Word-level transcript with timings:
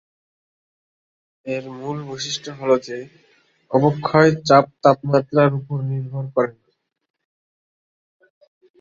এর 1.45 1.63
মূল 1.77 1.97
বৈশিষ্ট্যটি 2.03 2.57
হ'ল 2.57 2.71
যে, 2.87 2.97
অবক্ষয় 3.71 4.31
চাপ 4.47 4.65
তাপমাত্রার 4.83 5.51
উপর 5.53 5.77
নির্ভর 5.89 6.25
করে 6.35 6.51
না। 6.55 6.69